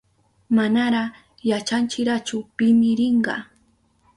Manara 0.55 1.03
yachanchirachu 1.49 2.37
pimi 2.57 2.89
rinka. 2.99 3.35